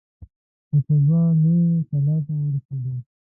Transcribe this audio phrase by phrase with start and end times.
[0.69, 2.93] د کوربه لویې کلا ته ورسېدو.